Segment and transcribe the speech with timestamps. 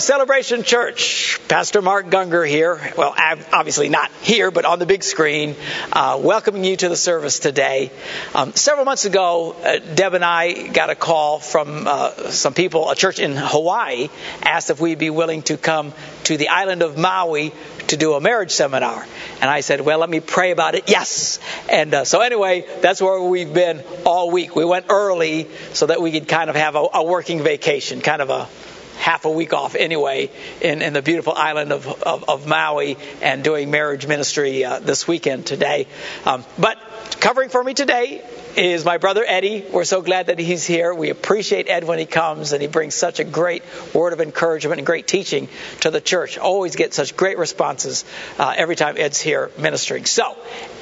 [0.00, 2.80] Celebration Church, Pastor Mark Gungor here.
[2.98, 5.54] Well, obviously not here, but on the big screen,
[5.92, 7.92] uh, welcoming you to the service today.
[8.34, 12.90] Um, several months ago, uh, Deb and I got a call from uh, some people,
[12.90, 14.08] a church in Hawaii,
[14.42, 15.92] asked if we'd be willing to come
[16.24, 17.52] to the island of Maui
[17.86, 19.06] to do a marriage seminar.
[19.40, 20.90] And I said, well, let me pray about it.
[20.90, 21.38] Yes.
[21.70, 24.56] And uh, so anyway, that's where we've been all week.
[24.56, 28.20] We went early so that we could kind of have a, a working vacation, kind
[28.20, 28.48] of a
[29.04, 30.30] half a week off anyway
[30.62, 35.06] in, in the beautiful island of, of, of Maui and doing marriage ministry uh, this
[35.06, 35.86] weekend today.
[36.24, 36.78] Um, but
[37.20, 38.24] covering for me today
[38.56, 39.62] is my brother Eddie.
[39.70, 40.94] We're so glad that he's here.
[40.94, 43.62] We appreciate Ed when he comes and he brings such a great
[43.92, 45.48] word of encouragement and great teaching
[45.80, 46.38] to the church.
[46.38, 48.06] Always get such great responses
[48.38, 50.06] uh, every time Ed's here ministering.
[50.06, 50.34] So,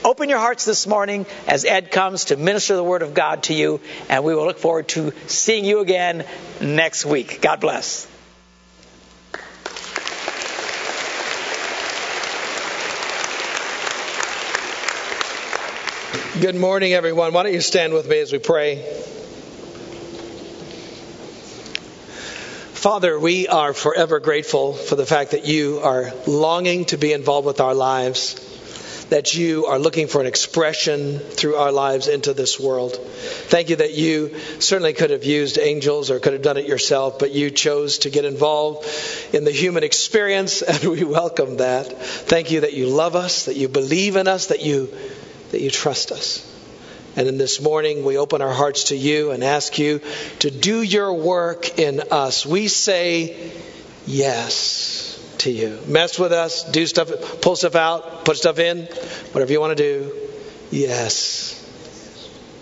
[0.05, 3.55] open your hearts this morning as Ed comes to minister the word of God to
[3.55, 6.25] you, and we will look forward to seeing you again
[6.61, 7.41] next week.
[7.41, 8.12] God bless.
[16.13, 17.33] Good morning, everyone.
[17.33, 18.83] Why don't you stand with me as we pray?
[22.75, 27.47] Father, we are forever grateful for the fact that you are longing to be involved
[27.47, 28.35] with our lives,
[29.09, 32.95] that you are looking for an expression through our lives into this world.
[32.95, 37.19] Thank you that you certainly could have used angels or could have done it yourself,
[37.19, 38.87] but you chose to get involved
[39.33, 41.87] in the human experience, and we welcome that.
[41.87, 44.93] Thank you that you love us, that you believe in us, that you
[45.53, 46.49] that you trust us.
[47.15, 50.01] And in this morning, we open our hearts to you and ask you
[50.41, 52.47] to do your work in us.
[52.47, 53.53] We say
[54.07, 55.79] yes to you.
[55.87, 58.85] Mess with us, do stuff, pull stuff out, put stuff in,
[59.33, 60.15] whatever you want to do.
[60.71, 61.59] Yes.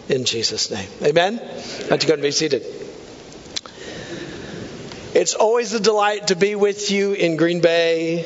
[0.09, 0.89] In Jesus' name.
[1.03, 1.37] Amen?
[1.89, 2.65] Let you go and be seated.
[5.15, 8.25] It's always a delight to be with you in Green Bay,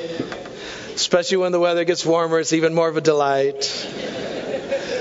[0.95, 2.41] especially when the weather gets warmer.
[2.41, 3.87] It's even more of a delight.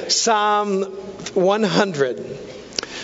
[0.09, 2.39] Psalm 100.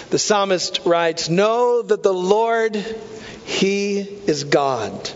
[0.09, 2.75] The psalmist writes, Know that the Lord,
[3.46, 5.09] He is God.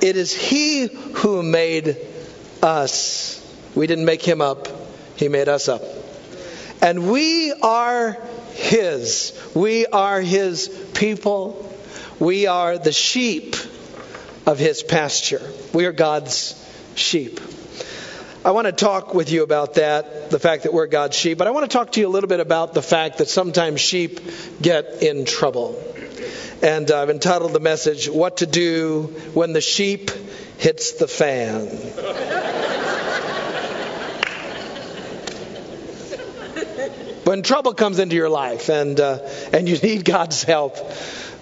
[0.00, 1.96] It is He who made
[2.62, 3.40] us.
[3.74, 4.68] We didn't make Him up,
[5.16, 5.82] He made us up.
[6.82, 8.18] And we are
[8.52, 9.32] His.
[9.54, 11.70] We are His people.
[12.18, 13.56] We are the sheep
[14.46, 15.42] of His pasture.
[15.72, 16.60] We are God's
[16.94, 17.40] sheep.
[18.46, 21.46] I want to talk with you about that, the fact that we're God's sheep, but
[21.46, 24.20] I want to talk to you a little bit about the fact that sometimes sheep
[24.60, 25.82] get in trouble.
[26.62, 30.10] And I've entitled the message, What to Do When the Sheep
[30.58, 31.68] Hits the Fan.
[37.24, 39.20] when trouble comes into your life and, uh,
[39.54, 40.76] and you need God's help,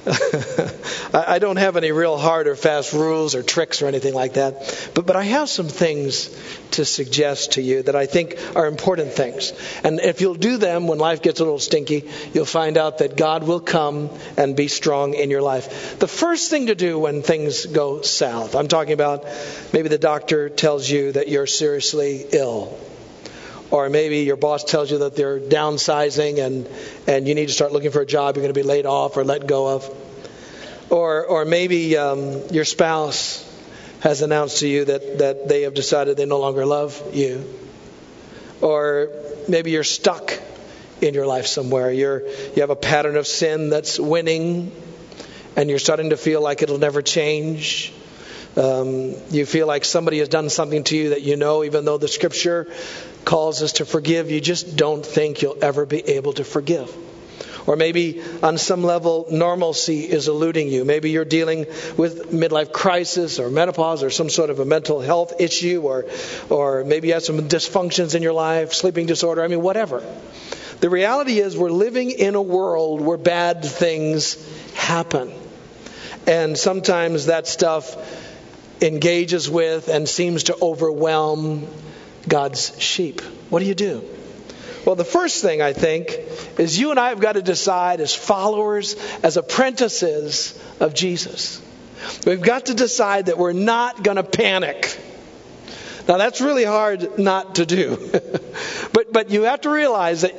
[1.15, 4.91] I don't have any real hard or fast rules or tricks or anything like that,
[4.95, 6.29] but, but I have some things
[6.73, 9.53] to suggest to you that I think are important things.
[9.85, 13.17] And if you'll do them when life gets a little stinky, you'll find out that
[13.17, 16.01] God will come and be strong in your life.
[16.01, 19.25] The first thing to do when things go south, I'm talking about
[19.73, 22.77] maybe the doctor tells you that you're seriously ill
[23.73, 26.69] or maybe your boss tells you that they're downsizing and,
[27.09, 29.17] and you need to start looking for a job you're going to be laid off
[29.17, 29.91] or let go of.
[30.91, 33.49] Or, or maybe um, your spouse
[34.01, 37.49] has announced to you that, that they have decided they no longer love you.
[38.61, 39.09] Or
[39.49, 40.39] maybe you're stuck
[41.01, 41.91] in your life somewhere.
[41.91, 44.71] You're, you have a pattern of sin that's winning,
[45.57, 47.91] and you're starting to feel like it'll never change.
[48.55, 51.97] Um, you feel like somebody has done something to you that you know, even though
[51.97, 52.71] the scripture
[53.25, 56.95] calls us to forgive, you just don't think you'll ever be able to forgive.
[57.67, 60.85] Or maybe on some level, normalcy is eluding you.
[60.85, 61.67] Maybe you're dealing
[61.97, 66.07] with midlife crisis or menopause or some sort of a mental health issue, or,
[66.51, 70.03] or maybe you have some dysfunctions in your life, sleeping disorder, I mean, whatever.
[70.81, 74.37] The reality is, we're living in a world where bad things
[74.75, 75.33] happen.
[76.27, 77.97] And sometimes that stuff
[78.83, 81.69] engages with and seems to overwhelm
[82.29, 83.21] God's sheep.
[83.51, 84.09] What do you do?
[84.85, 86.19] Well, the first thing I think
[86.59, 91.63] is you and I have got to decide as followers, as apprentices of Jesus.
[92.27, 94.99] We've got to decide that we're not going to panic.
[96.09, 97.97] Now, that's really hard not to do.
[98.93, 100.35] but, but you have to realize that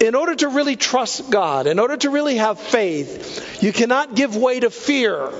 [0.00, 4.36] in order to really trust God, in order to really have faith, you cannot give
[4.36, 5.32] way to fear.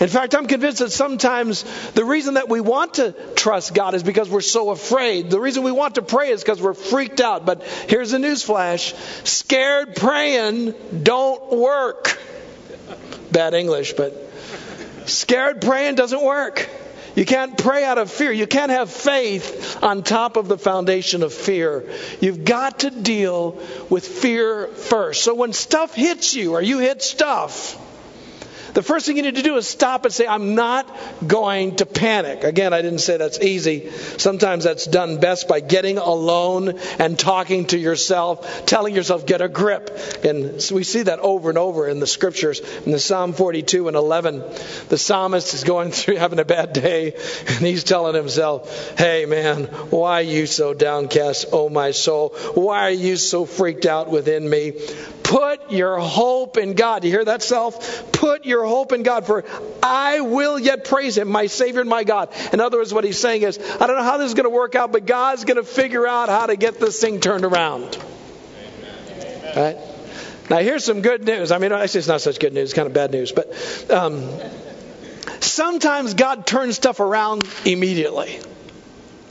[0.00, 1.62] In fact, I'm convinced that sometimes
[1.92, 5.30] the reason that we want to trust God is because we're so afraid.
[5.30, 7.46] The reason we want to pray is because we're freaked out.
[7.46, 8.94] But here's a newsflash
[9.26, 12.18] scared praying don't work.
[13.30, 14.24] Bad English, but
[15.06, 16.68] Scared praying doesn't work.
[17.14, 18.32] You can't pray out of fear.
[18.32, 21.88] You can't have faith on top of the foundation of fear.
[22.20, 25.22] You've got to deal with fear first.
[25.22, 27.80] So when stuff hits you or you hit stuff,
[28.74, 30.88] the first thing you need to do is stop and say, I'm not
[31.26, 32.44] going to panic.
[32.44, 33.90] Again, I didn't say that's easy.
[33.90, 39.48] Sometimes that's done best by getting alone and talking to yourself, telling yourself, get a
[39.48, 39.96] grip.
[40.24, 42.60] And so we see that over and over in the scriptures.
[42.84, 44.40] In the Psalm 42 and 11,
[44.88, 47.14] the psalmist is going through having a bad day,
[47.46, 52.30] and he's telling himself, Hey man, why are you so downcast, oh my soul?
[52.54, 54.72] Why are you so freaked out within me?
[55.24, 57.02] Put your hope in God.
[57.02, 58.12] You hear that, self?
[58.12, 59.44] Put your hope in God, for
[59.82, 62.28] I will yet praise Him, my Savior and my God.
[62.52, 64.50] In other words, what he's saying is, I don't know how this is going to
[64.50, 67.98] work out, but God's going to figure out how to get this thing turned around.
[69.16, 69.56] Amen.
[69.56, 69.76] Right?
[70.50, 71.50] Now, here's some good news.
[71.50, 74.28] I mean, actually, it's not such good news, it's kind of bad news, but um,
[75.40, 78.40] sometimes God turns stuff around immediately.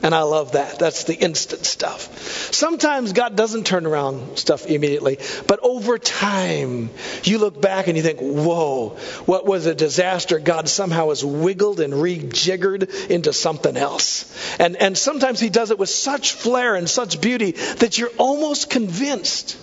[0.04, 0.78] And I love that.
[0.78, 2.52] That's the instant stuff.
[2.52, 6.90] Sometimes God doesn't turn around stuff immediately, but over time,
[7.22, 10.38] you look back and you think, whoa, what was a disaster?
[10.38, 14.30] God somehow has wiggled and rejiggered into something else.
[14.60, 18.68] And, and sometimes He does it with such flair and such beauty that you're almost
[18.68, 19.56] convinced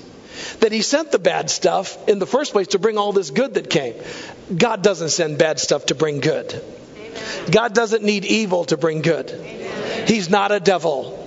[0.61, 3.53] that He sent the bad stuff in the first place to bring all this good
[3.53, 3.93] that came.
[4.57, 6.63] God doesn't send bad stuff to bring good.
[7.51, 9.29] God doesn't need evil to bring good.
[10.07, 11.17] He's not a devil.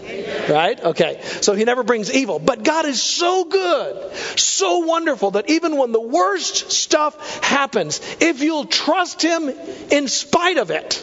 [0.48, 0.78] Right?
[0.82, 1.20] Okay.
[1.40, 2.38] So he never brings evil.
[2.38, 8.40] But God is so good, so wonderful that even when the worst stuff happens, if
[8.42, 9.48] you'll trust him
[9.90, 11.02] in spite of it,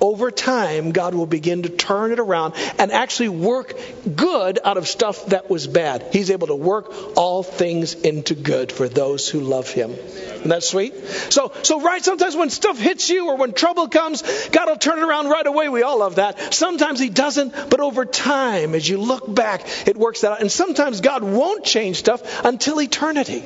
[0.00, 3.78] over time, God will begin to turn it around and actually work
[4.16, 6.08] good out of stuff that was bad.
[6.12, 9.90] He's able to work all things into good for those who love Him.
[9.90, 10.94] Isn't that sweet?
[11.30, 14.98] So, so right, sometimes when stuff hits you or when trouble comes, God will turn
[14.98, 15.68] it around right away.
[15.68, 16.54] We all love that.
[16.54, 20.40] Sometimes He doesn't, but over time, as you look back, it works that out.
[20.40, 23.44] And sometimes God won't change stuff until eternity.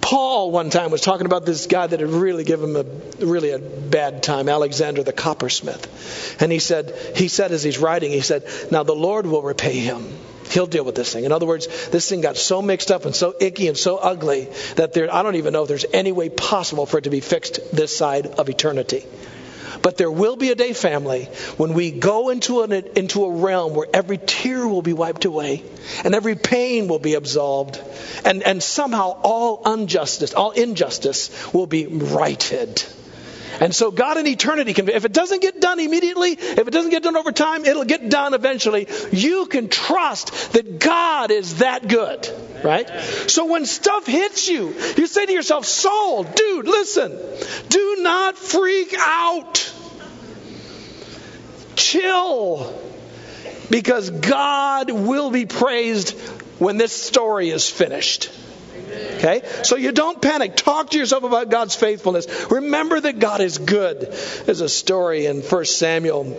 [0.00, 3.50] Paul one time was talking about this guy that had really given him a really
[3.50, 6.40] a bad time, Alexander the coppersmith.
[6.40, 9.78] And he said, he said as he's writing, he said, Now the Lord will repay
[9.78, 10.06] him.
[10.50, 11.24] He'll deal with this thing.
[11.24, 14.48] In other words, this thing got so mixed up and so icky and so ugly
[14.76, 17.20] that there, I don't even know if there's any way possible for it to be
[17.20, 19.04] fixed this side of eternity.
[19.84, 21.24] But there will be a day, family,
[21.58, 25.62] when we go into, an, into a realm where every tear will be wiped away
[26.02, 27.78] and every pain will be absolved
[28.24, 32.82] and, and somehow all injustice, all injustice will be righted.
[33.60, 36.90] And so God in eternity can, if it doesn't get done immediately, if it doesn't
[36.90, 38.88] get done over time, it'll get done eventually.
[39.12, 42.28] You can trust that God is that good,
[42.64, 42.88] right?
[43.28, 47.18] So when stuff hits you, you say to yourself, soul, dude, listen,
[47.68, 49.73] do not freak out.
[51.76, 52.80] Chill.
[53.70, 56.18] Because God will be praised
[56.58, 58.30] when this story is finished.
[59.16, 59.42] Okay?
[59.62, 60.56] So you don't panic.
[60.56, 62.26] Talk to yourself about God's faithfulness.
[62.50, 64.12] Remember that God is good.
[64.44, 66.36] There's a story in 1 Samuel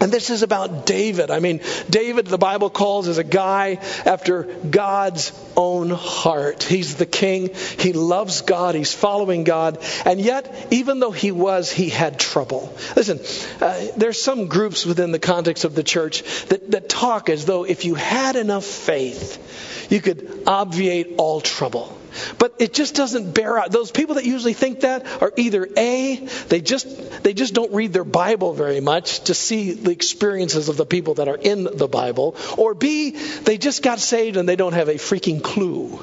[0.00, 1.30] and this is about David.
[1.30, 1.60] I mean,
[1.90, 6.62] David, the Bible calls as a guy after God's own heart.
[6.62, 7.50] He's the king.
[7.78, 8.74] He loves God.
[8.74, 9.78] He's following God.
[10.06, 12.74] And yet, even though he was, he had trouble.
[12.96, 13.20] Listen,
[13.60, 17.64] uh, there's some groups within the context of the church that, that talk as though
[17.64, 21.99] if you had enough faith, you could obviate all trouble.
[22.38, 23.70] But it just doesn't bear out.
[23.70, 26.16] Those people that usually think that are either A,
[26.48, 30.76] they just they just don't read their Bible very much to see the experiences of
[30.76, 34.56] the people that are in the Bible, or B, they just got saved and they
[34.56, 36.00] don't have a freaking clue.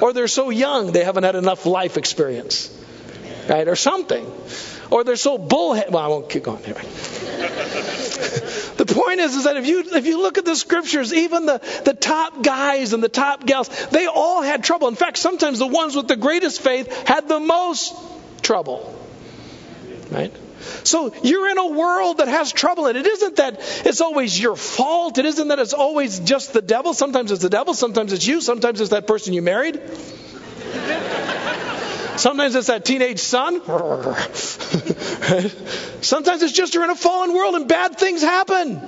[0.00, 2.74] or they're so young they haven't had enough life experience.
[3.48, 3.66] Right?
[3.66, 4.30] Or something.
[4.90, 5.90] Or they're so bullhead.
[5.90, 6.62] Well, I won't keep going.
[6.64, 6.84] Anyway.
[8.78, 11.60] The point is, is that if you if you look at the scriptures, even the,
[11.84, 14.88] the top guys and the top gals, they all had trouble.
[14.88, 17.94] In fact, sometimes the ones with the greatest faith had the most
[18.42, 18.94] trouble.
[20.10, 20.32] Right?
[20.84, 24.56] So you're in a world that has trouble, and it isn't that it's always your
[24.56, 25.18] fault.
[25.18, 26.94] It isn't that it's always just the devil.
[26.94, 29.80] Sometimes it's the devil, sometimes it's you, sometimes it's that person you married.
[32.18, 33.60] Sometimes it's that teenage son.
[36.02, 38.82] Sometimes it's just you're in a fallen world and bad things happen.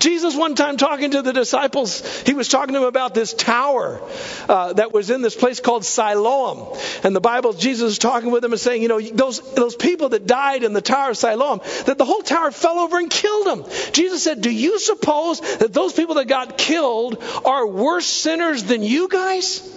[0.00, 4.02] Jesus, one time talking to the disciples, he was talking to them about this tower
[4.48, 6.76] uh, that was in this place called Siloam.
[7.04, 10.08] And the Bible, Jesus is talking with them and saying, you know, those, those people
[10.10, 13.46] that died in the tower of Siloam, that the whole tower fell over and killed
[13.46, 13.64] them.
[13.92, 18.82] Jesus said, Do you suppose that those people that got killed are worse sinners than
[18.82, 19.70] you guys?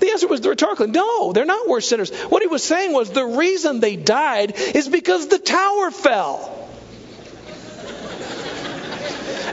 [0.00, 0.88] The answer was rhetorical.
[0.88, 2.10] No, they're not worse sinners.
[2.10, 6.52] What he was saying was the reason they died is because the tower fell.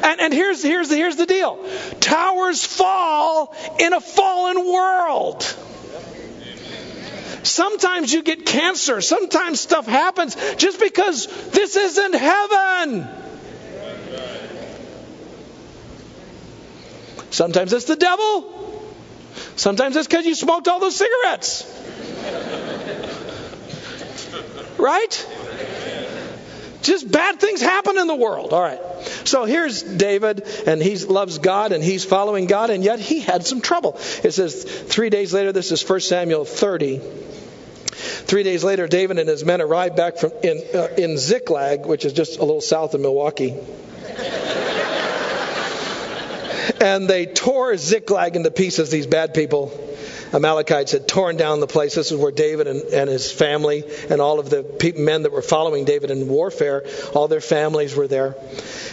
[0.04, 1.66] And, and here's, here's, here's the deal
[2.02, 5.44] towers fall in a fallen world.
[7.44, 9.02] Sometimes you get cancer.
[9.02, 13.08] Sometimes stuff happens just because this isn't heaven.
[17.32, 18.63] Sometimes it's the devil.
[19.56, 21.70] Sometimes it's because you smoked all those cigarettes.
[24.78, 25.28] Right?
[26.82, 28.52] Just bad things happen in the world.
[28.52, 28.80] All right.
[29.24, 33.46] So here's David, and he loves God, and he's following God, and yet he had
[33.46, 33.94] some trouble.
[34.24, 37.00] It says three days later, this is 1 Samuel 30.
[37.00, 42.04] Three days later, David and his men arrived back from in, uh, in Ziklag, which
[42.04, 43.56] is just a little south of Milwaukee.
[46.82, 49.93] And they tore Ziklag into pieces, these bad people.
[50.34, 51.96] Amalekites had torn down the place.
[51.96, 55.32] This is where David and, and his family and all of the pe- men that
[55.32, 58.36] were following David in warfare, all their families were there.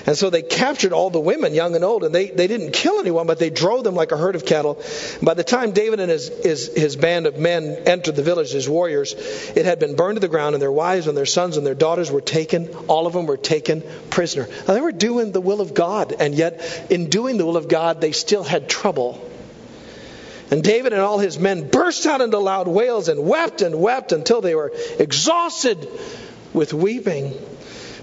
[0.06, 3.00] And so they captured all the women, young and old, and they, they didn't kill
[3.00, 4.82] anyone, but they drove them like a herd of cattle.
[5.22, 8.68] By the time David and his, his, his band of men entered the village, his
[8.68, 9.14] warriors,
[9.56, 11.74] it had been burned to the ground, and their wives and their sons and their
[11.74, 12.68] daughters were taken.
[12.88, 14.46] All of them were taken prisoner.
[14.66, 17.68] Now, they were doing the will of God, and yet in doing the will of
[17.68, 19.29] God, they still had trouble.
[20.50, 24.12] And David and all his men burst out into loud wails and wept and wept
[24.12, 25.88] until they were exhausted
[26.52, 27.34] with weeping.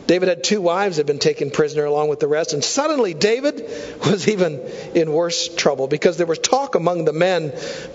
[0.07, 3.13] David had two wives that had been taken prisoner along with the rest, and suddenly
[3.13, 3.69] David
[4.05, 4.61] was even
[4.95, 7.51] in worse trouble because there was talk among the men,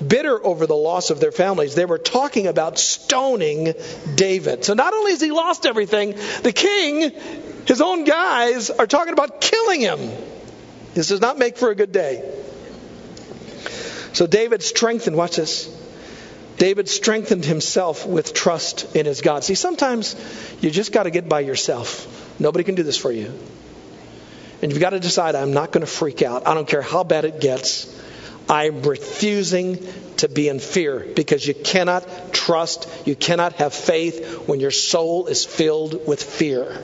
[0.06, 1.74] bitter over the loss of their families.
[1.74, 3.72] They were talking about stoning
[4.14, 4.66] David.
[4.66, 7.12] So not only has he lost everything, the king,
[7.66, 9.98] his own guys, are talking about killing him.
[10.92, 12.30] This does not make for a good day.
[14.12, 15.68] So David strengthened, watch this.
[16.58, 19.42] David strengthened himself with trust in his God.
[19.42, 20.14] See, sometimes
[20.60, 22.06] you just got to get by yourself.
[22.38, 23.32] Nobody can do this for you.
[24.60, 26.46] And you've got to decide, I'm not going to freak out.
[26.46, 27.88] I don't care how bad it gets.
[28.48, 29.84] I'm refusing
[30.18, 35.26] to be in fear because you cannot trust, you cannot have faith when your soul
[35.26, 36.82] is filled with fear.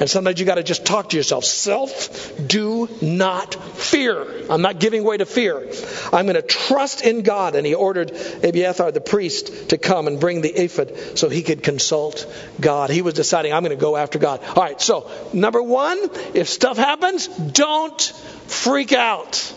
[0.00, 1.44] And sometimes you got to just talk to yourself.
[1.44, 4.26] Self, do not fear.
[4.48, 5.70] I'm not giving way to fear.
[6.10, 7.54] I'm going to trust in God.
[7.54, 8.10] And he ordered
[8.42, 12.26] Abiathar, the priest, to come and bring the ephod so he could consult
[12.58, 12.88] God.
[12.88, 14.42] He was deciding, I'm going to go after God.
[14.42, 15.98] All right, so number one,
[16.32, 18.00] if stuff happens, don't
[18.46, 19.54] freak out.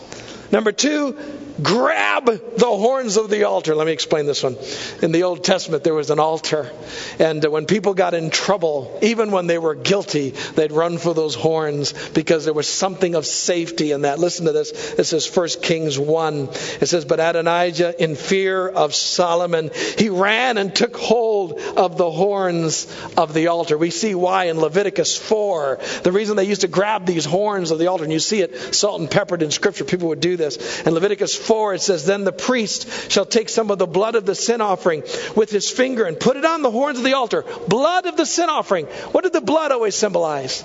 [0.52, 1.16] Number two,
[1.62, 3.74] grab the horns of the altar.
[3.74, 4.56] Let me explain this one.
[5.02, 6.70] In the Old Testament, there was an altar.
[7.18, 11.34] And when people got in trouble, even when they were guilty, they'd run for those
[11.34, 14.18] horns because there was something of safety in that.
[14.18, 14.94] Listen to this.
[14.94, 16.48] This is 1 Kings 1.
[16.80, 22.10] It says, But Adonijah, in fear of Solomon, he ran and took hold of the
[22.10, 23.78] horns of the altar.
[23.78, 25.78] We see why in Leviticus 4.
[26.02, 28.74] The reason they used to grab these horns of the altar, and you see it
[28.74, 30.82] salt and peppered in Scripture, people would do this.
[30.82, 34.26] In Leviticus 4, it says, Then the priest shall take some of the blood of
[34.26, 35.02] the sin offering
[35.36, 37.44] with his finger and put it on the horns of the altar.
[37.68, 38.86] Blood of the sin offering.
[39.12, 40.64] What did the blood always symbolize?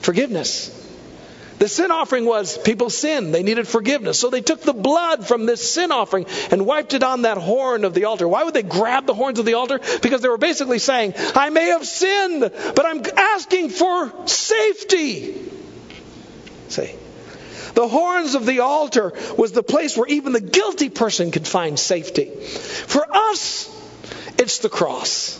[0.00, 0.76] Forgiveness.
[1.60, 3.34] The sin offering was people sinned.
[3.34, 4.18] They needed forgiveness.
[4.18, 7.84] So they took the blood from this sin offering and wiped it on that horn
[7.84, 8.26] of the altar.
[8.26, 9.78] Why would they grab the horns of the altar?
[10.00, 15.50] Because they were basically saying, I may have sinned, but I'm asking for safety.
[16.68, 16.94] See?
[17.74, 21.78] The horns of the altar was the place where even the guilty person could find
[21.78, 22.26] safety.
[22.26, 23.68] For us,
[24.38, 25.38] it's the cross.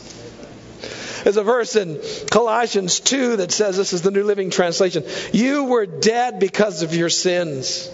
[1.25, 5.65] There's a verse in Colossians 2 that says, this is the New Living Translation, you
[5.65, 7.91] were dead because of your sins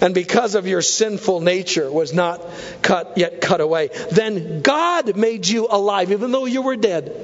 [0.00, 2.44] and because of your sinful nature was not
[2.82, 3.90] cut yet cut away.
[4.10, 7.14] Then God made you alive, even though you were dead.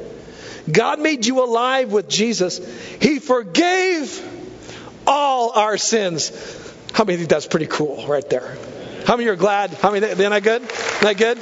[0.71, 2.59] God made you alive with Jesus.
[3.01, 4.38] He forgave
[5.09, 6.31] all our sins.
[6.93, 8.57] How many think that's pretty cool right there?
[9.07, 9.71] How many are glad?
[9.71, 10.63] How many, isn't that good?
[10.63, 11.39] Isn't that good?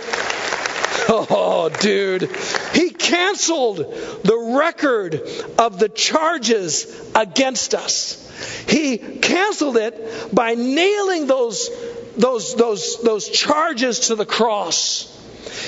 [1.09, 2.31] Oh, dude.
[2.75, 5.21] He canceled the record
[5.59, 8.23] of the charges against us.
[8.69, 11.71] He canceled it by nailing those,
[12.17, 15.13] those, those, those charges to the cross.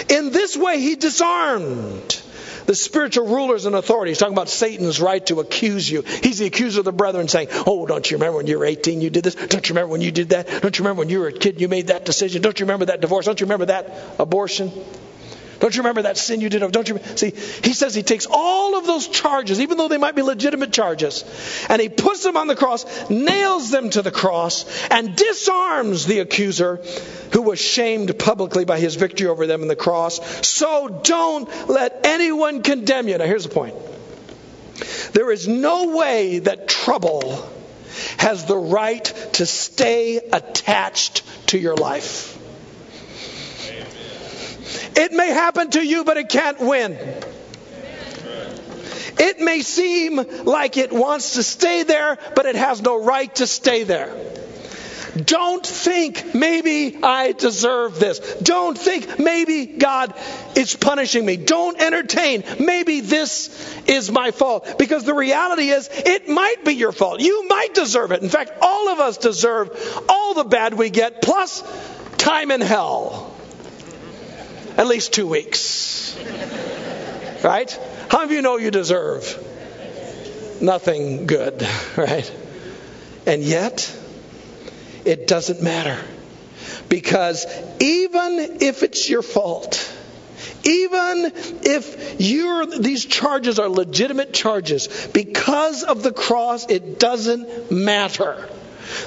[0.09, 2.21] In this way, he disarmed
[2.69, 6.03] the spiritual rulers and authorities, talking about Satan's right to accuse you.
[6.03, 9.01] He's the accuser of the brethren saying, Oh, don't you remember when you were 18
[9.01, 9.35] you did this?
[9.35, 10.47] Don't you remember when you did that?
[10.61, 12.43] Don't you remember when you were a kid you made that decision?
[12.43, 13.25] Don't you remember that divorce?
[13.25, 14.71] Don't you remember that abortion?
[15.61, 16.71] Don't you remember that sin you did?
[16.71, 17.31] Don't you see?
[17.31, 21.25] He says he takes all of those charges, even though they might be legitimate charges,
[21.69, 26.21] and he puts them on the cross, nails them to the cross, and disarms the
[26.21, 26.77] accuser
[27.33, 30.47] who was shamed publicly by his victory over them in the cross.
[30.47, 33.19] So don't let anyone condemn you.
[33.19, 33.75] Now here's the point.
[35.13, 37.51] There is no way that trouble
[38.19, 42.38] has the right to stay attached to your life.
[44.97, 46.99] It may happen to you, but it can't win.
[49.19, 53.47] It may seem like it wants to stay there, but it has no right to
[53.47, 54.15] stay there.
[55.25, 58.21] Don't think maybe I deserve this.
[58.35, 60.15] Don't think maybe God
[60.55, 61.37] is punishing me.
[61.37, 63.51] Don't entertain maybe this
[63.87, 64.79] is my fault.
[64.79, 67.21] Because the reality is it might be your fault.
[67.21, 68.23] You might deserve it.
[68.23, 71.65] In fact, all of us deserve all the bad we get plus
[72.19, 73.38] time in hell
[74.79, 76.17] at least two weeks.
[77.43, 77.71] Right?
[78.09, 79.45] How many of you know you deserve
[80.61, 81.67] nothing good,
[81.97, 82.33] right?
[83.27, 83.95] And yet,
[85.05, 85.99] it doesn't matter.
[86.89, 87.45] Because
[87.81, 89.93] even if it's your fault,
[90.65, 91.33] even
[91.63, 98.49] if you're, these charges are legitimate charges, because of the cross, it doesn't matter.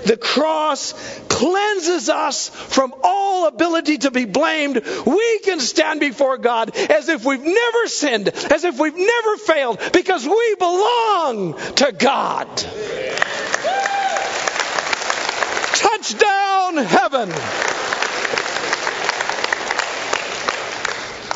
[0.05, 0.93] The cross
[1.29, 4.81] cleanses us from all ability to be blamed.
[5.05, 9.79] We can stand before God as if we've never sinned, as if we've never failed,
[9.93, 12.47] because we belong to God.
[15.75, 17.31] Touchdown heaven.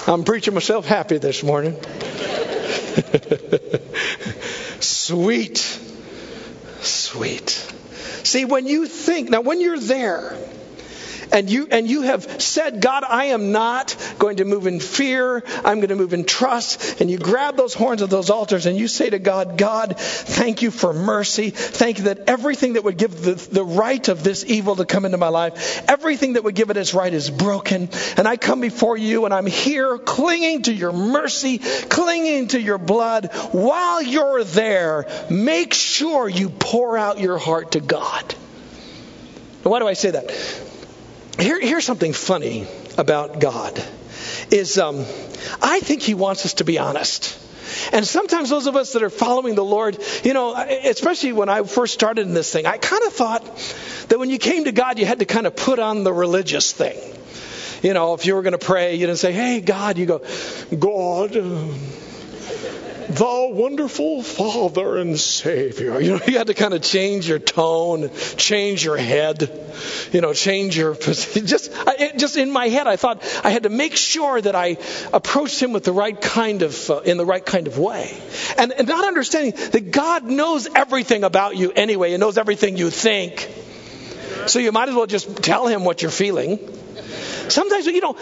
[0.08, 1.80] I'm preaching myself happy this morning.
[4.80, 5.58] sweet,
[6.82, 7.65] sweet.
[8.26, 10.36] See, when you think, now when you're there,
[11.32, 15.44] and you and you have said god i am not going to move in fear.
[15.64, 17.02] I'm going to move in trust.
[17.02, 20.62] And you grab those horns of those altars and you say to god god thank
[20.62, 21.50] you for mercy.
[21.50, 25.06] Thank you that everything that would give the, the right of this evil to come
[25.06, 27.90] into my life everything that would give it its right is broken.
[28.18, 32.78] And i come before you and i'm here clinging to your mercy clinging to your
[32.78, 33.34] blood.
[33.52, 38.36] While you're there make sure you pour out your heart to god.
[39.64, 40.30] Why do I say that?
[41.40, 42.68] Here, here's something funny
[42.98, 43.82] about God
[44.52, 45.06] is um,
[45.62, 47.40] I think He wants us to be honest.
[47.92, 51.64] And sometimes those of us that are following the Lord, you know, especially when I
[51.64, 53.44] first started in this thing, I kind of thought
[54.10, 56.72] that when you came to God, you had to kind of put on the religious
[56.72, 56.98] thing.
[57.84, 60.22] You know, if you were going to pray, you didn't say, "Hey God," you go,
[60.80, 61.36] "God."
[63.10, 66.02] Thou wonderful Father and Savior.
[66.02, 69.50] You know, you had to kind of change your tone, change your head,
[70.12, 70.96] you know, change your.
[71.46, 71.72] Just,
[72.16, 74.78] just in my head, I thought I had to make sure that I
[75.14, 78.18] approached Him with the right kind of, uh, in the right kind of way,
[78.58, 82.90] and, and not understanding that God knows everything about you anyway, and knows everything you
[82.90, 83.48] think.
[84.48, 86.60] So you might as well just tell Him what you're feeling
[87.50, 88.16] Sometimes, you know,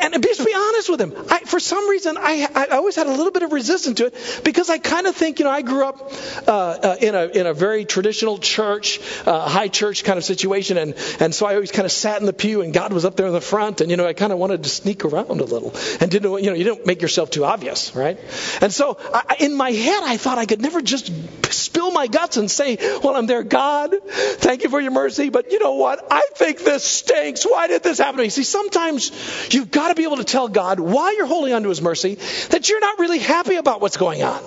[0.00, 1.14] and just be honest with him.
[1.30, 4.40] I, for some reason, I, I always had a little bit of resistance to it
[4.44, 6.12] because I kind of think, you know, I grew up
[6.46, 10.78] uh, uh, in a in a very traditional church, uh, high church kind of situation,
[10.78, 13.16] and and so I always kind of sat in the pew, and God was up
[13.16, 15.44] there in the front, and you know, I kind of wanted to sneak around a
[15.44, 18.18] little, and didn't, you know, you don't make yourself too obvious, right?
[18.60, 21.10] And so, I, in my head, I thought I could never just
[21.52, 25.52] spill my guts and say, well, I'm there, God, thank you for your mercy, but
[25.52, 26.06] you know what?
[26.10, 27.44] I think this stinks.
[27.44, 28.28] Why did this happen to me?
[28.28, 31.62] See, some sometimes you've got to be able to tell God why you're holding on
[31.62, 32.16] to His mercy
[32.50, 34.42] that you're not really happy about what's going on.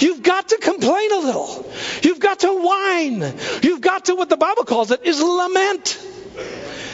[0.00, 1.70] You've got to complain a little.
[2.02, 3.34] You've got to whine.
[3.62, 5.98] You've got to, what the Bible calls it, is lament.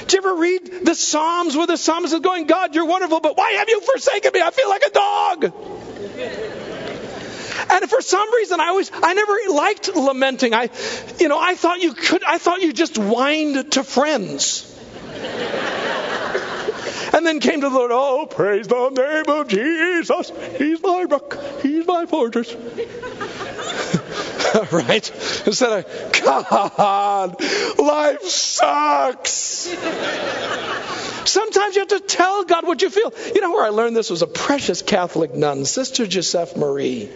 [0.03, 3.37] Did you ever read the Psalms where the psalmist is going, God, you're wonderful, but
[3.37, 4.41] why have you forsaken me?
[4.43, 5.45] I feel like a dog.
[7.71, 10.55] And for some reason, I always, I never liked lamenting.
[10.55, 10.71] I,
[11.21, 14.69] you know, I thought you could, I thought you just whined to friends.
[17.23, 20.33] And then came to the Lord, oh, praise the name of Jesus.
[20.59, 21.39] He's my rock.
[21.63, 22.53] He's my fortress.
[24.73, 25.09] right?
[25.47, 27.41] Instead of, God,
[27.79, 29.69] life sucks.
[31.31, 33.15] Sometimes you have to tell God what you feel.
[33.33, 37.09] You know where I learned this was a precious Catholic nun, Sister Joseph Marie.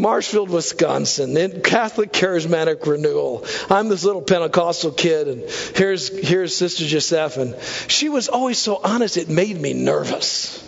[0.00, 3.44] Marshfield, Wisconsin, in Catholic Charismatic Renewal.
[3.68, 5.42] I'm this little Pentecostal kid, and
[5.76, 7.54] here's here's Sister Joseph, and
[7.88, 9.16] she was always so honest.
[9.16, 10.66] It made me nervous.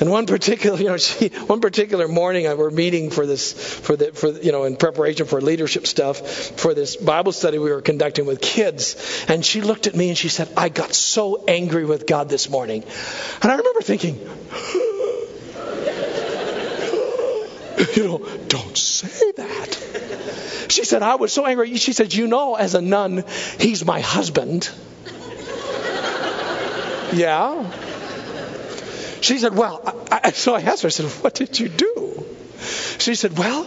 [0.00, 3.96] And one particular, you know, she, one particular morning, I were meeting for this, for
[3.96, 7.82] the, for you know, in preparation for leadership stuff, for this Bible study we were
[7.82, 9.24] conducting with kids.
[9.28, 12.48] And she looked at me and she said, "I got so angry with God this
[12.50, 12.84] morning,"
[13.42, 14.86] and I remember thinking.
[17.94, 20.66] You know, don't say that.
[20.68, 21.76] She said, I was so angry.
[21.76, 23.24] She said, You know, as a nun,
[23.58, 24.70] he's my husband.
[27.12, 27.70] yeah.
[29.20, 32.24] She said, Well, I, I, so I asked her, I said, What did you do?
[32.98, 33.66] She said, Well,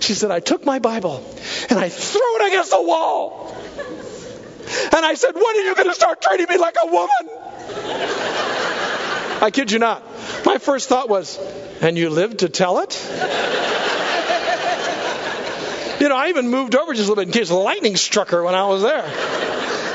[0.00, 1.24] she said, I took my Bible
[1.68, 3.54] and I threw it against the wall.
[4.92, 7.28] And I said, When are you going to start treating me like a woman?
[9.40, 10.02] I kid you not.
[10.48, 11.38] My first thought was,
[11.82, 12.94] And you lived to tell it?
[16.00, 18.42] You know, I even moved over just a little bit in case lightning struck her
[18.42, 19.04] when I was there.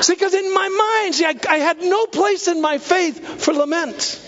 [0.02, 3.52] See, because in my mind, see, I, I had no place in my faith for
[3.52, 4.20] lament.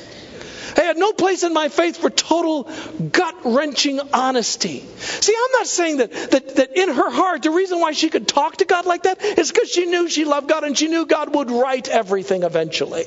[0.76, 2.68] I had no place in my faith for total
[3.12, 4.80] gut wrenching honesty.
[4.98, 8.26] See, I'm not saying that, that, that in her heart, the reason why she could
[8.26, 11.06] talk to God like that is because she knew she loved God and she knew
[11.06, 13.04] God would right everything eventually.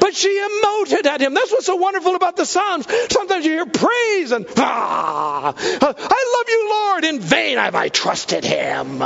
[0.00, 1.34] But she emoted at him.
[1.34, 2.86] That's what's so wonderful about the Psalms.
[3.10, 7.04] Sometimes you hear praise and, ah, I love you, Lord.
[7.04, 9.02] In vain have I trusted him.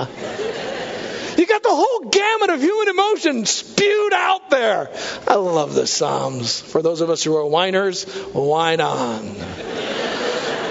[1.39, 4.91] You got the whole gamut of human emotion spewed out there.
[5.29, 6.61] I love the Psalms.
[6.61, 9.35] For those of us who are whiners, whine on.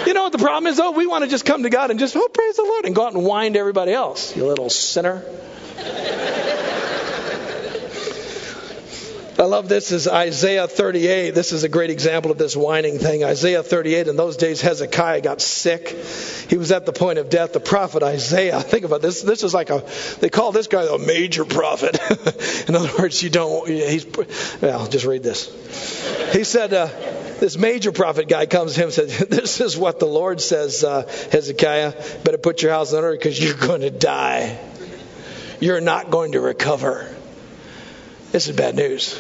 [0.08, 0.92] You know what the problem is, though?
[0.92, 3.06] We want to just come to God and just, oh, praise the Lord, and go
[3.06, 5.24] out and whine to everybody else, you little sinner.
[9.38, 11.32] I love this is Isaiah 38.
[11.32, 13.26] This is a great example of this whining thing.
[13.26, 14.08] Isaiah 38.
[14.08, 15.89] In those days, Hezekiah got sick.
[16.50, 17.52] He was at the point of death.
[17.52, 18.60] The prophet Isaiah.
[18.62, 19.21] Think about this.
[19.21, 19.84] This is like a.
[20.21, 22.00] They call this guy a major prophet.
[22.69, 23.67] In other words, you don't.
[23.67, 24.06] He's.
[24.62, 25.52] Well, just read this.
[26.34, 26.74] He said.
[26.74, 26.88] Uh,
[27.36, 30.86] this major prophet guy comes to him and says, This is what the Lord says,
[30.86, 31.02] uh,
[31.34, 32.21] Hezekiah.
[32.24, 34.58] Better put your house in order because you're going to die.
[35.60, 37.13] You're not going to recover.
[38.36, 39.17] This is bad news.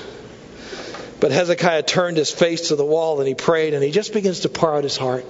[1.21, 4.41] But Hezekiah turned his face to the wall and he prayed and he just begins
[4.41, 5.25] to pour out his heart.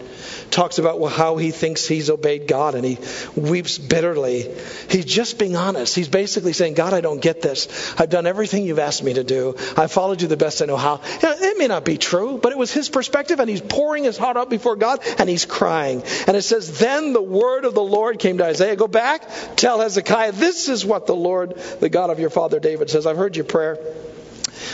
[0.52, 2.98] Talks about how he thinks he's obeyed God and he
[3.36, 4.54] weeps bitterly.
[4.90, 5.96] He's just being honest.
[5.96, 8.00] He's basically saying, God, I don't get this.
[8.00, 9.56] I've done everything you've asked me to do.
[9.76, 11.02] I followed you the best I know how.
[11.04, 14.38] It may not be true, but it was his perspective and he's pouring his heart
[14.38, 16.04] out before God and he's crying.
[16.28, 18.76] And it says, Then the word of the Lord came to Isaiah.
[18.76, 22.90] Go back, tell Hezekiah, this is what the Lord, the God of your father David
[22.90, 23.06] says.
[23.06, 23.80] I've heard your prayer.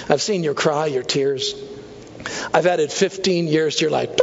[0.10, 1.56] I've seen your cry, your tears.
[2.54, 4.16] I've added 15 years to your life.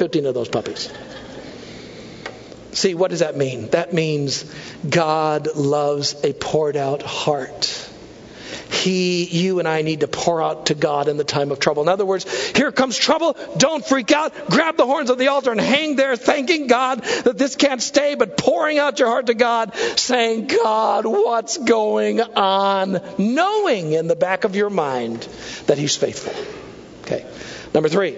[0.00, 0.90] 15 of those puppies.
[2.72, 3.68] See, what does that mean?
[3.68, 4.50] That means
[4.88, 7.86] God loves a poured out heart.
[8.70, 11.82] He, you, and I need to pour out to God in the time of trouble.
[11.82, 12.24] In other words,
[12.56, 13.36] here comes trouble.
[13.58, 14.32] Don't freak out.
[14.48, 18.14] Grab the horns of the altar and hang there, thanking God that this can't stay,
[18.14, 23.02] but pouring out your heart to God, saying, God, what's going on?
[23.18, 25.28] Knowing in the back of your mind
[25.66, 26.32] that He's faithful.
[27.02, 27.26] Okay.
[27.74, 28.16] Number three,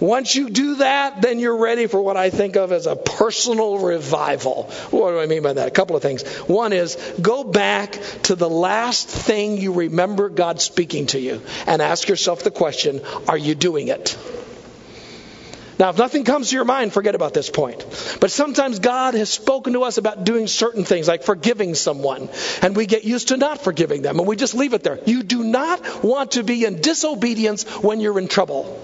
[0.00, 3.78] once you do that, then you're ready for what I think of as a personal
[3.78, 4.64] revival.
[4.90, 5.68] What do I mean by that?
[5.68, 6.22] A couple of things.
[6.48, 11.82] One is go back to the last thing you remember God speaking to you and
[11.82, 14.16] ask yourself the question Are you doing it?
[15.78, 17.84] Now, if nothing comes to your mind, forget about this point.
[18.20, 22.28] But sometimes God has spoken to us about doing certain things, like forgiving someone,
[22.62, 24.98] and we get used to not forgiving them, and we just leave it there.
[25.06, 28.80] You do not want to be in disobedience when you're in trouble.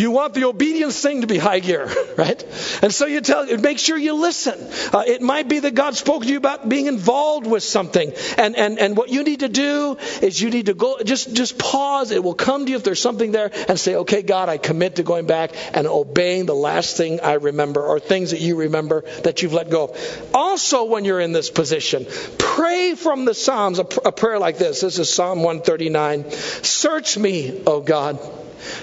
[0.00, 1.86] You want the obedience thing to be high gear,
[2.16, 2.42] right?
[2.82, 4.58] And so you tell, make sure you listen.
[4.94, 8.56] Uh, it might be that God spoke to you about being involved with something, and,
[8.56, 12.12] and and what you need to do is you need to go, just just pause.
[12.12, 14.96] It will come to you if there's something there, and say, okay, God, I commit
[14.96, 19.02] to going back and obeying the last thing I remember, or things that you remember
[19.24, 20.30] that you've let go of.
[20.32, 22.06] Also, when you're in this position,
[22.38, 24.80] pray from the Psalms a, a prayer like this.
[24.80, 26.30] This is Psalm 139.
[26.30, 28.18] Search me, O God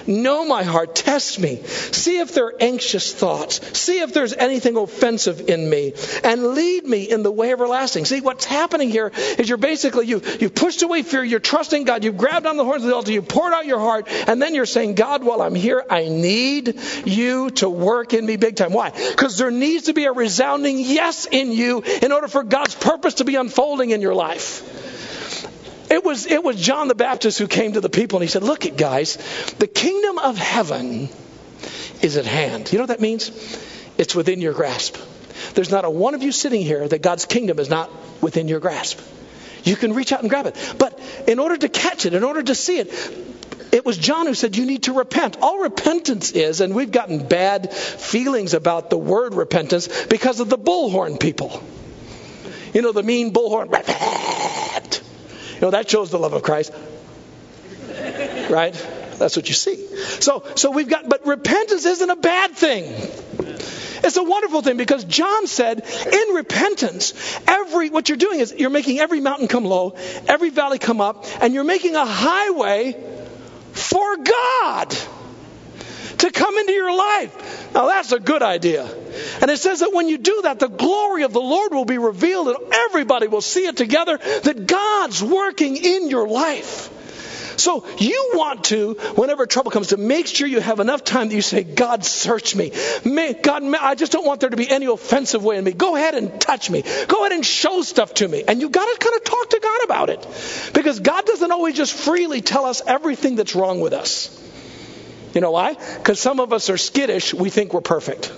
[0.06, 0.94] Know my heart.
[0.94, 1.62] Test me.
[1.62, 3.78] See if there are anxious thoughts.
[3.78, 5.94] See if there's anything offensive in me.
[6.24, 8.04] And lead me in the way everlasting.
[8.04, 11.24] See, what's happening here is you're basically, you, you've pushed away fear.
[11.24, 12.04] You're trusting God.
[12.04, 13.12] You've grabbed on the horns of the altar.
[13.12, 14.08] You've poured out your heart.
[14.26, 18.36] And then you're saying, God, while I'm here, I need you to work in me
[18.36, 18.72] big time.
[18.72, 18.90] Why?
[18.90, 23.14] Because there needs to be a resounding yes in you in order for God's purpose
[23.14, 24.62] to be unfolding in your life.
[25.90, 28.42] It was, it was John the Baptist who came to the people and he said,
[28.42, 29.16] Look at guys,
[29.58, 31.08] the kingdom of heaven
[32.02, 32.70] is at hand.
[32.72, 33.30] You know what that means?
[33.96, 34.96] It's within your grasp.
[35.54, 38.60] There's not a one of you sitting here that God's kingdom is not within your
[38.60, 39.00] grasp.
[39.64, 40.74] You can reach out and grab it.
[40.78, 42.92] But in order to catch it, in order to see it,
[43.72, 45.38] it was John who said, You need to repent.
[45.40, 50.58] All repentance is, and we've gotten bad feelings about the word repentance because of the
[50.58, 51.62] bullhorn people.
[52.72, 53.68] You know, the mean bullhorn.
[55.58, 56.72] You know, that shows the love of Christ.
[58.48, 58.74] Right?
[59.18, 59.86] That's what you see.
[60.20, 62.84] So, so we've got, but repentance isn't a bad thing.
[64.04, 67.12] It's a wonderful thing because John said in repentance,
[67.48, 69.96] every, what you're doing is you're making every mountain come low,
[70.28, 72.96] every valley come up, and you're making a highway
[73.72, 74.96] for God
[76.18, 77.74] to come into your life.
[77.74, 78.84] Now that's a good idea.
[79.40, 81.98] And it says that when you do that, the glory of the Lord will be
[81.98, 86.94] revealed and everybody will see it together that God's working in your life.
[87.58, 91.34] So you want to, whenever trouble comes, to make sure you have enough time that
[91.34, 92.72] you say, God, search me.
[93.04, 95.72] May, God, I just don't want there to be any offensive way in me.
[95.72, 96.82] Go ahead and touch me.
[97.08, 98.44] Go ahead and show stuff to me.
[98.46, 100.72] And you've got to kind of talk to God about it.
[100.72, 104.47] Because God doesn't always just freely tell us everything that's wrong with us.
[105.38, 105.74] You know why?
[105.74, 107.32] Because some of us are skittish.
[107.32, 108.32] We think we're perfect.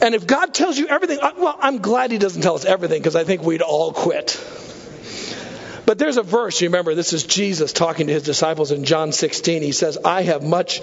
[0.00, 3.02] And if God tells you everything, uh, well, I'm glad He doesn't tell us everything
[3.02, 4.42] because I think we'd all quit.
[5.84, 9.12] But there's a verse, you remember, this is Jesus talking to his disciples in John
[9.12, 9.60] 16.
[9.60, 10.80] He says, I have much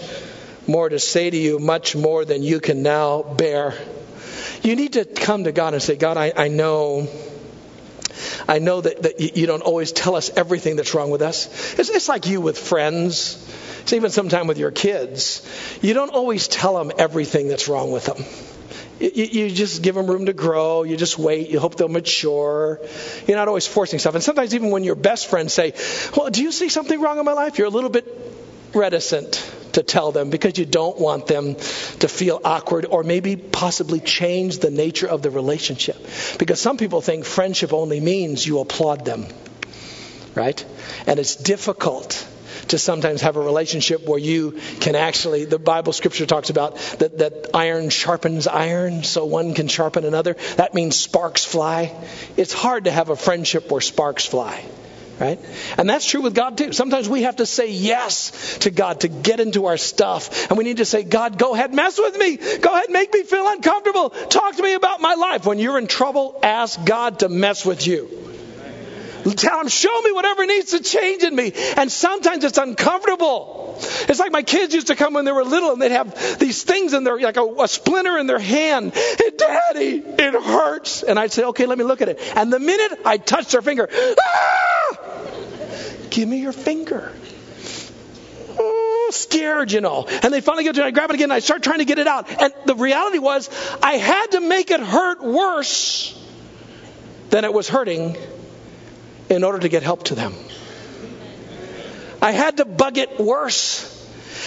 [0.67, 3.73] more to say to you, much more than you can now bear.
[4.61, 7.07] You need to come to God and say, God, I, I know.
[8.47, 11.77] I know that, that you don't always tell us everything that's wrong with us.
[11.79, 13.37] It's, it's like you with friends.
[13.81, 15.47] It's even sometimes with your kids.
[15.81, 18.23] You don't always tell them everything that's wrong with them.
[18.99, 20.83] You, you, just give them room to grow.
[20.83, 21.49] You just wait.
[21.49, 22.79] You hope they'll mature.
[23.27, 24.15] You're not always forcing stuff.
[24.15, 25.73] And sometimes, even when your best friends say,
[26.15, 27.57] Well, do you see something wrong in my life?
[27.57, 28.05] You're a little bit
[28.75, 33.99] reticent to tell them because you don't want them to feel awkward or maybe possibly
[33.99, 35.97] change the nature of the relationship.
[36.39, 39.25] Because some people think friendship only means you applaud them,
[40.35, 40.63] right?
[41.07, 42.27] And it's difficult
[42.67, 47.17] to sometimes have a relationship where you can actually, the Bible scripture talks about that,
[47.17, 50.35] that iron sharpens iron, so one can sharpen another.
[50.55, 51.93] That means sparks fly.
[52.37, 54.63] It's hard to have a friendship where sparks fly.
[55.19, 55.39] Right?
[55.77, 56.73] And that's true with God too.
[56.73, 60.49] Sometimes we have to say yes to God to get into our stuff.
[60.49, 62.37] And we need to say, God, go ahead, mess with me.
[62.37, 64.09] Go ahead, make me feel uncomfortable.
[64.09, 65.45] Talk to me about my life.
[65.45, 68.23] When you're in trouble, ask God to mess with you.
[69.23, 71.53] Tell him, show me whatever needs to change in me.
[71.77, 73.77] And sometimes it's uncomfortable.
[73.79, 76.63] It's like my kids used to come when they were little and they'd have these
[76.63, 78.93] things in their, like a, a splinter in their hand.
[78.93, 81.03] Hey, Daddy, it hurts.
[81.03, 82.19] And I'd say, okay, let me look at it.
[82.35, 84.62] And the minute I touched their finger, ah!
[86.13, 87.11] Give me your finger.
[88.59, 90.05] Oh, scared, you know.
[90.05, 90.85] And they finally get to it.
[90.85, 92.29] I grab it again and I start trying to get it out.
[92.39, 93.49] And the reality was,
[93.81, 96.15] I had to make it hurt worse
[97.31, 98.15] than it was hurting
[99.27, 100.35] in order to get help to them.
[102.21, 103.89] I had to bug it worse.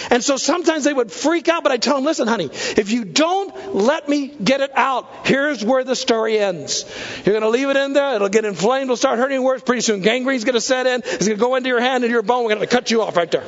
[0.09, 3.05] And so sometimes they would freak out, but I tell them, listen, honey, if you
[3.05, 6.85] don't let me get it out, here's where the story ends.
[7.25, 9.61] You're going to leave it in there, it'll get inflamed, it'll start hurting worse.
[9.61, 12.11] Pretty soon, gangrene's going to set in, it's going to go into your hand and
[12.11, 13.43] your bone, we're going to cut you off right there.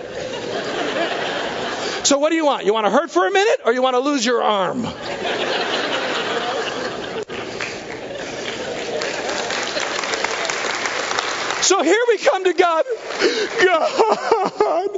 [2.03, 2.65] so what do you want?
[2.65, 4.87] You want to hurt for a minute, or you want to lose your arm?
[11.69, 12.83] So here we come to God.
[13.63, 14.88] God,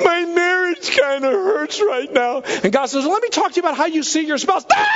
[0.00, 2.42] my marriage kind of hurts right now.
[2.42, 4.64] And God says, Let me talk to you about how you see your spouse.
[4.68, 4.86] No!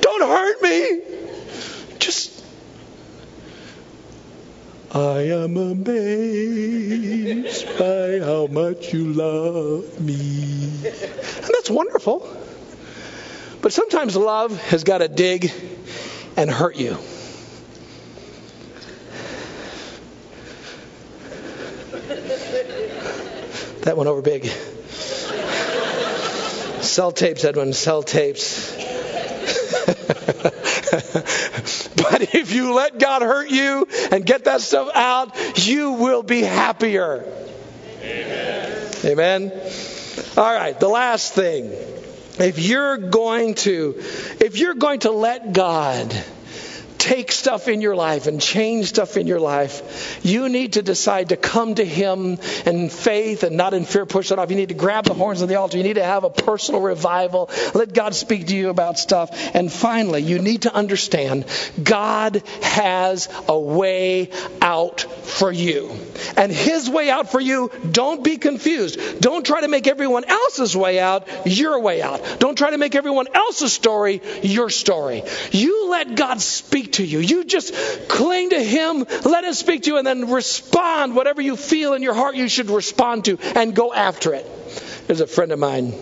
[0.00, 1.00] Don't hurt me.
[1.98, 2.32] Just.
[4.92, 5.96] I am amazed
[7.78, 10.64] by how much you love me.
[10.84, 12.28] And that's wonderful.
[13.60, 15.50] But sometimes love has got to dig
[16.36, 16.96] and hurt you.
[23.84, 24.46] That went over big.
[26.82, 28.74] Sell tapes, Edwin, sell tapes.
[31.96, 36.40] but if you let God hurt you and get that stuff out, you will be
[36.40, 37.30] happier.
[38.00, 38.90] Amen.
[39.04, 39.52] Amen.
[40.38, 41.66] All right, the last thing.
[42.38, 43.96] If you're going to
[44.40, 46.10] if you're going to let God
[47.04, 51.28] take stuff in your life and change stuff in your life, you need to decide
[51.28, 54.50] to come to Him in faith and not in fear, push it off.
[54.50, 55.76] You need to grab the horns of the altar.
[55.76, 57.50] You need to have a personal revival.
[57.74, 59.28] Let God speak to you about stuff.
[59.54, 61.44] And finally, you need to understand
[61.82, 64.30] God has a way
[64.62, 65.92] out for you.
[66.38, 69.20] And His way out for you, don't be confused.
[69.20, 72.38] Don't try to make everyone else's way out your way out.
[72.38, 75.22] Don't try to make everyone else's story your story.
[75.50, 77.18] You let God speak to you.
[77.18, 77.74] You just
[78.08, 81.14] cling to Him, let Him speak to you, and then respond.
[81.14, 84.46] Whatever you feel in your heart, you should respond to and go after it.
[85.06, 85.94] There's a friend of mine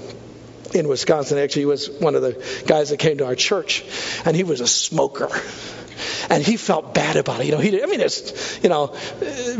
[0.74, 1.38] in Wisconsin.
[1.38, 3.84] Actually, he was one of the guys that came to our church,
[4.24, 5.28] and he was a smoker
[6.30, 7.46] and he felt bad about it.
[7.46, 8.96] You know, he, I mean, it's, you know,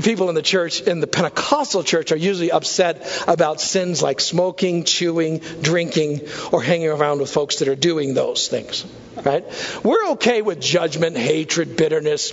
[0.03, 4.85] people in the church, in the Pentecostal church, are usually upset about sins like smoking,
[4.85, 8.85] chewing, drinking, or hanging around with folks that are doing those things.
[9.25, 9.45] Right?
[9.85, 12.33] We're okay with judgment, hatred, bitterness,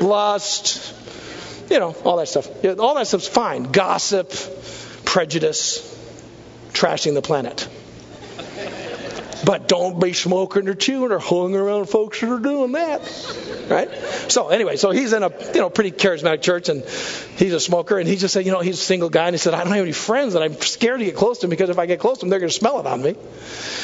[0.00, 0.94] lust,
[1.70, 2.48] you know, all that stuff.
[2.78, 3.64] All that stuff's fine.
[3.64, 4.32] Gossip,
[5.04, 5.86] prejudice,
[6.72, 7.68] trashing the planet.
[9.44, 13.00] But don't be smoking or chewing or hanging around folks that are doing that.
[13.68, 13.90] Right?
[14.30, 16.82] So anyway, so he's in a you know pretty charismatic church and
[17.36, 19.38] he's a smoker and he just said, you know, he's a single guy and he
[19.38, 21.70] said, I don't have any friends and I'm scared to get close to him because
[21.70, 23.16] if I get close to him, they're to smell it on me.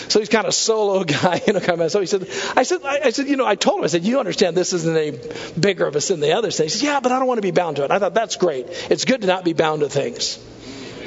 [0.09, 1.91] So he's kind of solo guy, you know, kind of.
[1.91, 4.19] So he said, I said, I, said, you know, I told him, I said, you
[4.19, 5.19] understand this isn't any
[5.59, 6.67] bigger of a sin than the other thing.
[6.67, 7.91] He said, yeah, but I don't want to be bound to it.
[7.91, 8.67] I thought that's great.
[8.91, 10.39] It's good to not be bound to things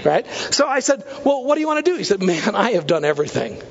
[0.05, 0.25] right?
[0.27, 1.97] So I said, Well, what do you want to do?
[1.97, 3.61] He said, Man, I have done everything.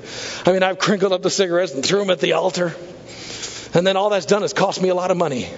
[0.46, 2.74] I mean, I've crinkled up the cigarettes and threw them at the altar.
[3.74, 5.48] And then all that's done is cost me a lot of money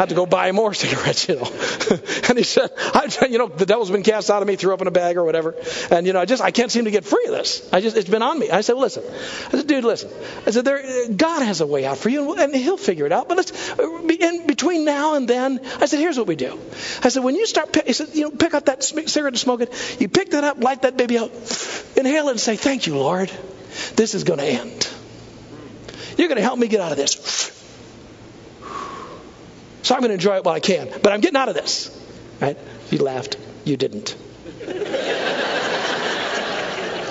[0.00, 1.42] had to go buy more cigarettes, you know.
[2.28, 4.80] and he said, I, you know, the devil's been cast out of me, threw up
[4.80, 5.54] in a bag or whatever.
[5.90, 7.68] And, you know, I just, I can't seem to get free of this.
[7.72, 8.50] I just, it's been on me.
[8.50, 9.04] I said, listen.
[9.06, 10.10] I said, dude, listen.
[10.46, 13.28] I said, there, God has a way out for you and he'll figure it out.
[13.28, 16.58] But let's, in between now and then, I said, here's what we do.
[17.02, 19.60] I said, when you start, he said, you know, pick up that cigarette and smoke
[19.60, 19.96] it.
[20.00, 21.30] You pick that up, light that baby out,
[21.96, 23.30] inhale it and say, thank you, Lord.
[23.96, 24.88] This is going to end.
[26.16, 27.59] You're going to help me get out of this.
[29.90, 30.88] So I'm going to enjoy it while I can.
[31.02, 31.90] But I'm getting out of this.
[32.40, 32.56] Right?
[32.92, 33.36] You laughed.
[33.64, 34.14] You didn't.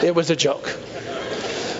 [0.02, 0.66] it was a joke.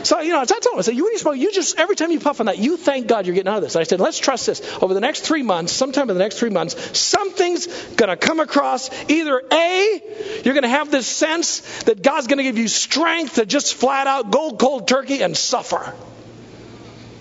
[0.04, 1.96] So, you know, I told him, I said, you when you smoke, you just, every
[1.96, 3.78] time you puff on that, you thank God you're getting out of this.
[3.78, 4.62] I said, let's trust this.
[4.82, 8.42] Over the next three months, sometime in the next three months, something's going to come
[8.42, 8.90] across.
[9.10, 10.02] Either A,
[10.44, 13.74] you're going to have this sense that God's going to give you strength to just
[13.76, 15.96] flat out go cold turkey and suffer.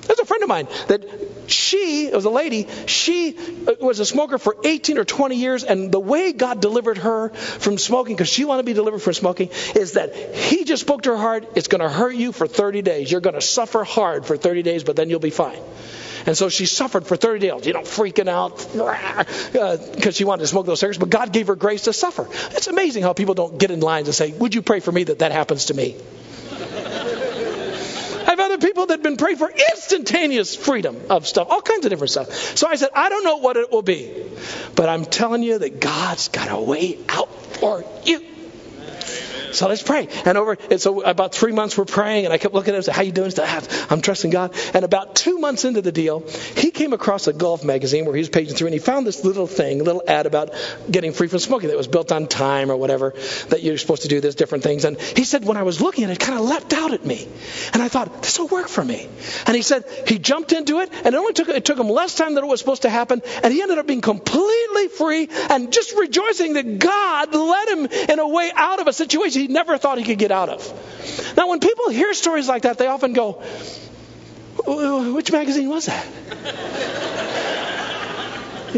[0.08, 1.04] There's a friend of mine that
[1.50, 5.64] she, it was a lady, she uh, was a smoker for 18 or 20 years,
[5.64, 9.12] and the way God delivered her from smoking, because she wanted to be delivered from
[9.12, 12.46] smoking, is that He just spoke to her heart, it's going to hurt you for
[12.46, 13.12] 30 days.
[13.12, 15.60] You're going to suffer hard for 30 days, but then you'll be fine.
[16.26, 20.42] And so she suffered for 30 days, you know, freaking out because uh, she wanted
[20.42, 22.26] to smoke those cigarettes, but God gave her grace to suffer.
[22.56, 25.04] It's amazing how people don't get in lines and say, Would you pray for me
[25.04, 25.96] that that happens to me?
[28.50, 32.10] Other people that have been praying for instantaneous freedom of stuff, all kinds of different
[32.10, 32.32] stuff.
[32.56, 34.12] So I said, I don't know what it will be,
[34.74, 38.37] but I'm telling you that God's got a way out for you.
[39.52, 40.08] So let's pray.
[40.24, 42.76] And over, and so about three months we're praying, and I kept looking at him
[42.76, 43.30] and said, How you doing?
[43.30, 44.54] Said, ah, I'm trusting God.
[44.74, 46.20] And about two months into the deal,
[46.56, 49.24] he came across a golf magazine where he was paging through, and he found this
[49.24, 50.54] little thing, a little ad about
[50.90, 53.14] getting free from smoking that was built on time or whatever,
[53.48, 54.84] that you're supposed to do this, different things.
[54.84, 57.04] And he said, When I was looking at it, it kind of leapt out at
[57.04, 57.28] me.
[57.72, 59.08] And I thought, This will work for me.
[59.46, 62.14] And he said, He jumped into it, and it only took, it took him less
[62.14, 65.72] time than it was supposed to happen, and he ended up being completely free and
[65.72, 69.78] just rejoicing that God led him in a way out of a situation he never
[69.78, 71.34] thought he could get out of.
[71.36, 73.42] Now, when people hear stories like that, they often go,
[75.14, 77.34] which magazine was that?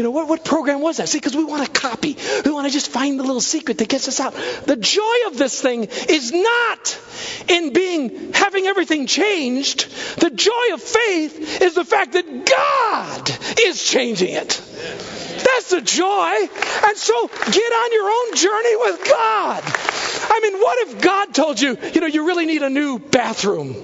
[0.01, 1.09] You know, what, what program was that?
[1.09, 2.17] See, because we want a copy.
[2.43, 4.33] We want to just find the little secret that gets us out.
[4.65, 6.99] The joy of this thing is not
[7.47, 9.91] in being, having everything changed.
[10.19, 14.47] The joy of faith is the fact that God is changing it.
[14.47, 16.49] That's the joy.
[16.87, 19.61] And so get on your own journey with God.
[19.63, 23.75] I mean, what if God told you, you know, you really need a new bathroom?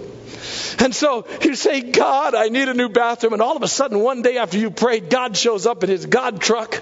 [0.79, 3.33] And so you say, God, I need a new bathroom.
[3.33, 6.05] And all of a sudden, one day after you prayed, God shows up in his
[6.05, 6.81] God truck,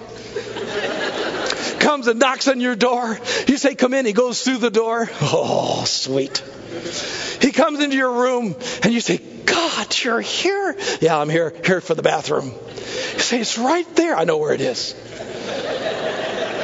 [1.79, 3.17] comes and knocks on your door.
[3.47, 4.05] You say, Come in.
[4.05, 5.10] He goes through the door.
[5.21, 6.43] Oh, sweet.
[7.41, 10.75] He comes into your room and you say, God, you're here.
[10.99, 12.51] Yeah, I'm here, here for the bathroom.
[13.13, 14.15] You say, It's right there.
[14.15, 14.93] I know where it is.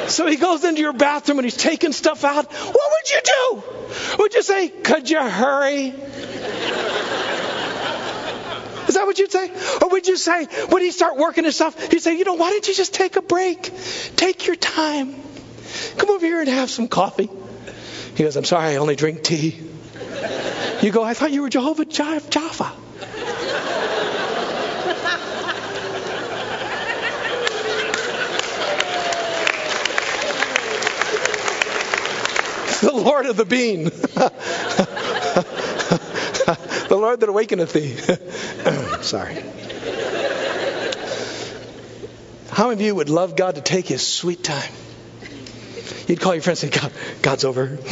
[0.07, 2.45] So he goes into your bathroom and he's taking stuff out.
[2.51, 3.63] What would you do?
[4.19, 5.93] Would you say, Could you hurry?
[8.91, 9.49] Is that what you'd say?
[9.81, 12.49] Or would you say, when he start working his stuff, you'd say, you know, why
[12.49, 13.71] don't you just take a break?
[14.17, 15.15] Take your time.
[15.95, 17.29] Come over here and have some coffee.
[18.15, 19.57] He goes, I'm sorry, I only drink tea.
[20.81, 22.19] You go, I thought you were Jehovah Java.
[32.81, 33.89] the Lord of the bean.
[36.91, 37.95] the Lord that awakeneth thee.
[39.01, 39.35] Sorry.
[42.49, 44.73] How many of you would love God to take his sweet time?
[46.07, 47.77] You'd call your friends and say, God, God's over.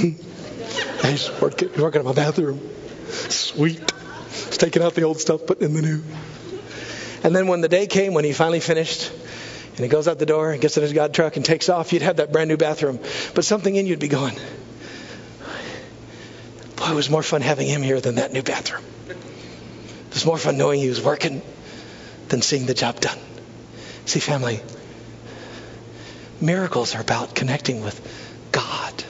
[1.06, 2.60] He's working, working on my bathroom.
[3.08, 3.90] Sweet.
[4.32, 6.04] He's taking out the old stuff, putting in the new.
[7.24, 9.14] And then when the day came when he finally finished,
[9.70, 11.94] and he goes out the door and gets in his God truck and takes off,
[11.94, 13.00] you'd have that brand new bathroom.
[13.34, 14.36] But something in you'd be going,
[16.92, 18.84] it was more fun having him here than that new bathroom.
[19.10, 21.42] It was more fun knowing he was working
[22.30, 23.18] than seeing the job done.
[24.06, 24.62] See, family,
[26.42, 28.00] miracles are about connecting with
[28.52, 29.04] God.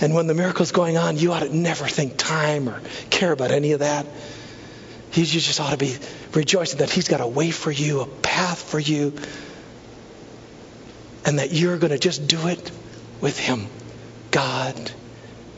[0.00, 3.50] And when the miracle's going on, you ought to never think time or care about
[3.50, 4.06] any of that.
[5.12, 5.96] You just ought to be
[6.32, 9.14] rejoicing that He's got a way for you, a path for you,
[11.24, 12.70] and that you're going to just do it
[13.20, 13.66] with Him.
[14.30, 14.92] God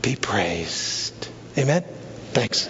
[0.04, 1.28] be praised.
[1.56, 1.82] Amen?
[2.32, 2.68] Thanks.